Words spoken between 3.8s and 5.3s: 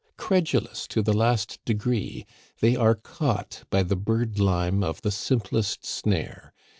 the bird lime of the